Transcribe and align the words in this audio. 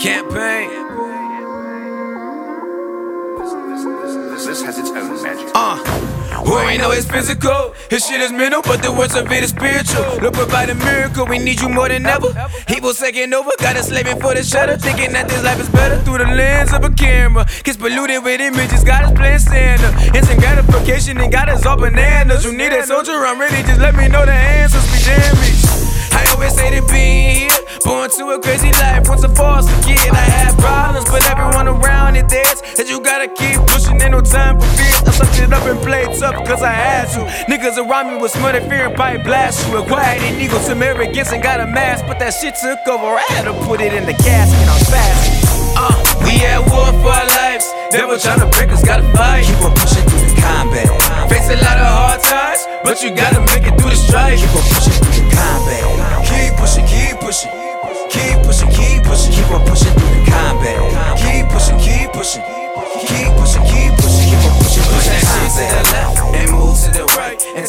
Campaign. 0.00 0.70
This, 4.46 4.62
has 4.62 4.78
its 4.78 4.90
own 4.90 5.22
magic. 5.22 5.50
Uh. 5.54 5.82
We 6.44 6.78
know 6.78 6.92
it's 6.92 7.04
physical, 7.04 7.74
his 7.90 8.06
shit 8.06 8.20
is 8.20 8.30
mental, 8.30 8.62
but 8.62 8.80
the 8.80 8.92
words 8.92 9.16
of 9.16 9.30
it 9.32 9.42
is 9.42 9.50
spiritual. 9.50 10.22
Look, 10.22 10.34
provide 10.34 10.70
a 10.70 10.76
miracle, 10.76 11.26
we 11.26 11.38
need 11.40 11.60
you 11.60 11.68
more 11.68 11.88
than 11.88 12.06
ever. 12.06 12.30
People 12.68 12.94
taking 12.94 13.34
over, 13.34 13.50
got 13.58 13.76
us 13.76 13.88
slaving 13.88 14.20
for 14.20 14.34
the 14.34 14.44
shutter, 14.44 14.76
thinking 14.76 15.12
that 15.14 15.28
this 15.28 15.42
life 15.42 15.58
is 15.58 15.68
better 15.68 15.98
through 16.02 16.18
the 16.18 16.30
lens 16.30 16.72
of 16.72 16.84
a 16.84 16.90
camera. 16.90 17.44
Gets 17.64 17.76
polluted 17.76 18.22
with 18.22 18.40
images, 18.40 18.84
got 18.84 19.02
us 19.02 19.12
playing 19.12 19.40
Santa. 19.40 19.90
Instant 20.16 20.38
gratification 20.38 21.18
and 21.18 21.32
got 21.32 21.48
us 21.48 21.66
all 21.66 21.76
bananas. 21.76 22.44
You 22.44 22.52
need 22.56 22.72
a 22.72 22.86
soldier, 22.86 23.26
I'm 23.26 23.40
ready, 23.40 23.62
just 23.66 23.80
let 23.80 23.96
me 23.96 24.06
know 24.06 24.24
the 24.24 24.32
answers, 24.32 24.86
be 24.92 25.02
damn 25.04 25.34
me. 25.42 25.50
I 26.14 26.30
always 26.34 26.54
say 26.54 26.70
to 26.70 26.86
here, 26.94 27.57
born 27.88 28.10
to 28.10 28.36
a 28.36 28.38
crazy 28.38 28.70
life. 28.84 29.08
Once 29.08 29.24
a 29.24 29.32
foster 29.32 29.72
kid, 29.80 30.12
I 30.12 30.24
had 30.36 30.52
problems, 30.60 31.08
but 31.08 31.24
everyone 31.32 31.66
around 31.66 32.16
it 32.16 32.28
there's 32.28 32.60
that 32.76 32.86
you 32.86 33.00
gotta 33.00 33.28
keep 33.32 33.56
pushing. 33.72 33.96
Ain't 34.04 34.12
no 34.12 34.20
time 34.20 34.60
for 34.60 34.68
fear. 34.76 34.92
I 35.08 35.10
sucked 35.16 35.40
it 35.40 35.50
up 35.50 35.64
and 35.64 35.80
played 35.80 36.12
tough 36.20 36.36
cause 36.44 36.62
I 36.62 36.70
had 36.70 37.08
to. 37.16 37.24
Niggas 37.48 37.80
around 37.80 38.12
me 38.12 38.20
was 38.20 38.32
smothered 38.36 38.68
fear 38.68 38.92
and 38.92 38.94
probably 38.94 39.22
blast 39.24 39.66
you. 39.66 39.80
Acquired 39.80 40.20
an 40.20 40.36
ego, 40.38 40.58
some 40.60 40.82
arrogance 40.82 41.32
and 41.32 41.42
got 41.42 41.60
a 41.60 41.66
mask, 41.66 42.04
but 42.06 42.18
that 42.18 42.36
shit 42.36 42.54
took 42.60 42.84
over. 42.86 43.16
I 43.16 43.24
had 43.32 43.48
to 43.48 43.54
put 43.64 43.80
it 43.80 43.94
in 43.94 44.04
the 44.04 44.16
casket. 44.20 44.68
I'm 44.68 44.84
fast. 44.92 45.48
Uh, 45.72 45.96
we 46.28 46.44
at 46.44 46.60
war 46.68 46.92
for 47.00 47.08
our 47.08 47.28
lives. 47.40 47.64
Devil 47.88 48.20
tryna 48.20 48.52
break 48.52 48.68
us, 48.68 48.84
gotta 48.84 49.08
fight. 49.16 49.48
Keep 49.48 49.64
on 49.64 49.72
pushing 49.72 50.04
through 50.04 50.28
the 50.28 50.36
combat. 50.36 50.88
Face 51.32 51.48
a 51.48 51.56
lot 51.64 51.80
of 51.80 51.88
hard 51.88 52.20
times, 52.20 52.60
but 52.84 53.00
you 53.00 53.16
gotta 53.16 53.40
make 53.48 53.64
it 53.64 53.72
through 53.80 53.96
the 53.96 53.96
strife. 53.96 54.36
Keep 54.36 54.52
on 54.52 54.64
pushing 54.76 54.92
through 55.00 55.17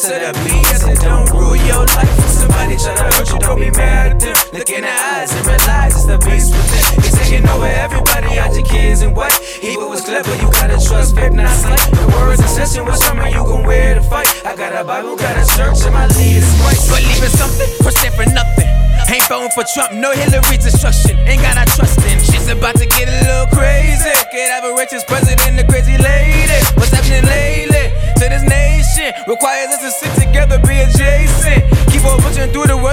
to 0.00 0.16
the 0.16 0.32
yes, 0.64 0.80
it 0.88 0.96
don't 1.04 1.28
rule 1.28 1.52
your 1.68 1.84
life. 1.84 2.08
If 2.24 2.32
somebody 2.40 2.80
tryna 2.80 3.12
hurt 3.12 3.28
you, 3.28 3.38
don't 3.38 3.60
be 3.60 3.68
mad 3.76 4.16
at 4.16 4.20
them. 4.20 4.36
Look 4.56 4.70
in 4.72 4.80
the 4.80 4.88
eyes 4.88 5.28
and 5.36 5.44
realize 5.44 5.92
it's 5.92 6.08
the 6.08 6.16
beast 6.24 6.56
within. 6.56 7.04
He's 7.04 7.16
taking 7.20 7.44
over 7.52 7.68
everybody 7.68 8.40
out 8.40 8.56
your 8.56 8.64
kids 8.64 9.02
and 9.04 9.12
what? 9.12 9.28
Evil 9.60 9.92
was 9.92 10.00
clever, 10.00 10.32
you 10.40 10.48
gotta 10.56 10.80
trust 10.80 11.12
faith, 11.12 11.36
not 11.36 11.52
sight. 11.52 11.84
The 11.92 12.06
words 12.16 12.40
in 12.40 12.48
session 12.48 12.88
with 12.88 12.96
someone 12.96 13.28
you 13.28 13.44
gon' 13.44 13.64
wear 13.68 13.94
to 13.94 14.00
fight. 14.00 14.24
I 14.46 14.56
got 14.56 14.72
a 14.72 14.84
Bible, 14.84 15.16
got 15.16 15.36
a 15.36 15.44
church, 15.52 15.84
and 15.84 15.92
my 15.92 16.08
lead 16.16 16.40
is 16.40 16.48
Christ. 16.64 16.88
Believe 16.88 17.20
in 17.20 17.32
something, 17.36 17.68
stand 17.92 18.14
for 18.16 18.24
nothing. 18.32 18.70
Ain't 19.12 19.26
voting 19.28 19.52
for 19.52 19.68
Trump, 19.74 19.92
no 20.00 20.16
Hillary's 20.16 20.64
destruction. 20.64 21.18
Ain't 21.28 21.42
got 21.42 21.58
our 21.58 21.66
trust 21.76 22.00
in. 22.08 22.16
Shit's 22.24 22.48
about 22.48 22.76
to 22.80 22.86
get 22.86 23.04
a 23.04 23.16
little 23.26 23.52
crazy. 23.52 24.08
Could 24.32 24.48
have 24.48 24.64
a 24.64 24.72
righteous 24.72 25.04
president, 25.04 25.58
a 25.58 25.66
crazy 25.66 25.98
lady. 25.98 26.56
What's 26.78 26.94
happening 26.94 27.19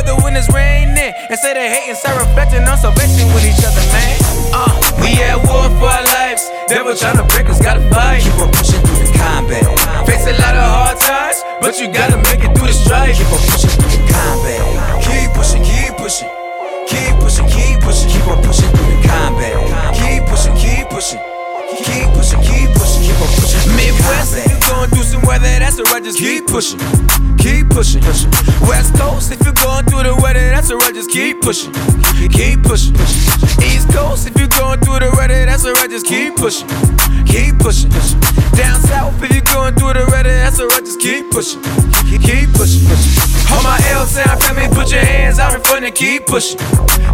weather 0.07 0.23
when 0.23 0.35
it's 0.35 0.49
raining. 0.53 1.13
Instead 1.29 1.57
of 1.57 1.63
hating, 1.63 1.95
start 1.95 2.19
reflecting 2.19 2.63
on 2.63 2.77
salvation 2.77 3.27
with 3.33 3.45
each 3.45 3.63
other, 3.63 3.83
man. 3.91 4.15
Uh, 4.53 4.71
we 5.01 5.19
at 5.23 5.37
war 5.37 5.67
for 5.79 5.91
our 5.91 6.03
lives. 6.15 6.49
Devil 6.67 6.93
tryna 6.93 7.27
break 7.29 7.49
us, 7.49 7.61
gotta 7.61 7.81
fight. 7.91 8.23
Keep 8.23 8.39
on 8.39 8.51
pushing 8.51 8.81
through 8.83 9.03
the 9.03 9.11
combat. 9.17 9.63
Face 10.07 10.25
a 10.27 10.33
lot 10.39 10.55
of 10.55 10.63
hard 10.63 10.97
times, 10.99 11.43
but 11.61 11.79
you 11.79 11.91
gotta 11.91 12.17
make 12.17 12.43
it 12.43 12.51
through 12.55 12.67
the 12.67 12.73
strife. 12.73 13.17
Keep 13.17 13.31
on 13.31 13.41
pushing 13.51 13.73
through 13.75 13.91
the 13.91 14.01
combat. 14.07 14.63
Keep 15.03 15.29
pushing, 15.35 15.63
keep 15.63 15.91
pushing. 15.99 16.31
Keep 16.87 17.13
pushing, 17.19 17.47
keep 17.51 17.79
pushing. 17.83 18.09
Keep 18.09 18.27
on 18.27 18.39
pushing 18.43 18.71
through 18.71 18.87
the 18.87 18.99
combat. 19.07 19.55
Keep 19.95 20.23
pushing, 20.31 20.55
keep 20.55 20.87
pushing. 20.89 21.19
Keep 21.67 22.07
pushing, 22.15 22.41
keep 22.41 22.71
pushing. 22.73 23.03
Keep 23.03 23.19
on 23.19 23.29
pushing 23.35 23.75
Midwest, 23.75 24.39
if 24.39 24.47
you 24.47 24.55
combat. 24.55 24.71
going 24.71 24.89
through 24.89 25.07
some 25.11 25.23
weather, 25.27 25.51
that's 25.59 25.79
alright, 25.79 26.03
just 26.03 26.17
keep 26.17 26.47
pushing. 26.47 26.79
Keep 27.37 27.69
pushing. 27.69 28.01
West 28.67 28.95
Coast, 28.95 29.31
if 29.31 29.39
you're 29.43 29.56
that's 30.57 30.71
alright, 30.71 30.95
just 30.95 31.11
keep 31.11 31.39
pushing. 31.41 31.71
Keep 32.33 32.63
pushing. 32.63 32.95
East 33.61 33.93
Coast, 33.93 34.25
if 34.25 34.33
you're 34.39 34.49
going 34.57 34.79
through 34.81 35.05
the 35.05 35.13
weather, 35.13 35.45
that's 35.45 35.63
alright, 35.63 35.87
just 35.87 36.07
keep 36.07 36.35
pushing. 36.35 36.67
Keep 37.29 37.59
pushing. 37.61 37.93
Down 38.57 38.81
South, 38.89 39.13
if 39.21 39.29
you're 39.37 39.45
going 39.53 39.75
through 39.75 39.93
the 39.93 40.05
weather, 40.09 40.33
that's 40.33 40.59
alright, 40.59 40.81
just 40.81 40.99
keep 40.99 41.29
pushing. 41.29 41.61
Keep 42.09 42.57
pushing. 42.57 42.89
All 43.53 43.61
my 43.61 43.77
L-Town 43.93 44.33
family, 44.41 44.65
put 44.73 44.89
your 44.89 45.05
hands 45.05 45.37
out 45.37 45.53
in 45.53 45.61
front 45.61 45.85
and 45.85 45.93
keep 45.93 46.25
pushing. 46.25 46.57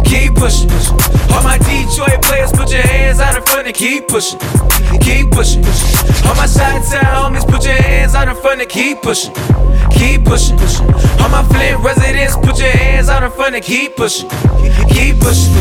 Keep 0.08 0.40
pushing. 0.40 0.72
All 1.36 1.44
my 1.44 1.60
Detroit 1.60 2.24
players, 2.24 2.50
put 2.50 2.72
your 2.72 2.80
hands 2.80 3.20
out 3.20 3.36
in 3.36 3.42
front 3.44 3.66
and 3.66 3.76
keep 3.76 4.08
pushing. 4.08 4.40
Keep 5.04 5.36
pushing. 5.36 5.60
All 6.24 6.34
my 6.40 6.48
Chi-Town 6.48 7.12
homies, 7.12 7.44
put 7.44 7.62
your 7.64 7.76
hands 7.76 8.14
out 8.14 8.26
in 8.26 8.36
front 8.40 8.62
and 8.62 8.70
keep 8.70 9.02
pushing. 9.02 9.34
Keep 9.92 10.24
pushing. 10.24 10.56
All 11.20 11.28
my 11.28 11.44
Flint 11.52 11.80
residents, 11.84 12.36
put 12.36 12.58
your 12.58 12.70
hands 12.70 13.03
in 13.52 13.60
keep 13.60 13.96
pushing. 13.96 14.28
Keep 14.88 15.20
pushing. 15.20 15.52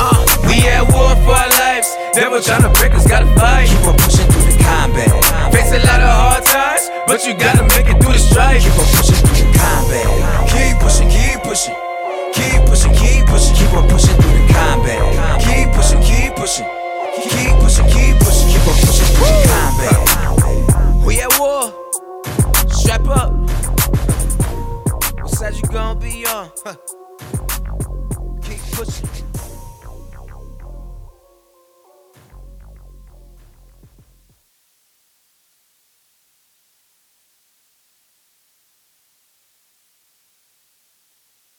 Uh, 0.00 0.24
we 0.48 0.64
at 0.64 0.80
war 0.88 1.12
for 1.26 1.36
our 1.36 1.50
lives. 1.60 1.92
Devil 2.14 2.40
tryna 2.40 2.72
break 2.72 2.94
us, 2.94 3.06
gotta 3.06 3.26
fight. 3.36 3.68
Keep 3.68 3.84
on 3.84 3.96
pushing 3.98 4.24
through 4.32 4.48
the 4.48 4.56
combat. 4.64 5.12
Face 5.52 5.72
a 5.72 5.80
lot 5.84 6.00
of 6.00 6.08
hard 6.08 6.44
times, 6.44 6.88
but 7.06 7.26
you 7.26 7.34
gotta 7.34 7.64
make 7.76 7.84
it 7.92 8.00
through 8.00 8.14
the 8.14 8.18
strife. 8.18 8.62
Keep 8.62 8.80
on 8.80 8.88
pushing 8.96 9.20
through 9.20 9.44
the 9.44 9.58
combat. 9.60 10.08
Keep 10.48 10.80
pushing, 10.80 11.08
keep 11.12 11.42
pushing. 11.44 11.76
Keep 12.32 12.64
pushing, 12.64 12.94
keep 12.96 13.26
pushing. 13.28 13.54
Keep 13.60 13.72
on 13.76 13.84
pushing 13.90 14.16
through 14.16 14.32
the 14.32 14.44
combat. 14.48 15.00
Keep 15.44 15.68
pushing, 15.76 16.00
keep 16.00 16.32
pushing. 16.32 16.68
Keep 17.20 17.60
pushing, 17.60 17.88
keep 17.92 18.16
pushing. 18.24 18.48
Keep 18.48 18.64
on 18.64 18.76
pushing 18.80 19.10
through 19.12 19.36
the 19.36 19.44
combat. 19.52 21.04
We 21.04 21.20
at 21.20 21.32
war. 21.36 21.68
Strap 22.72 23.04
up. 23.08 23.43
You 25.54 25.62
gonna 25.70 26.00
be 26.00 26.26
on? 26.26 26.50
Huh. 26.64 26.74
Keep 28.42 28.60
pushing. 28.72 29.23